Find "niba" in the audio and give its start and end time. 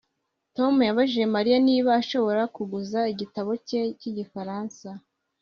1.67-1.89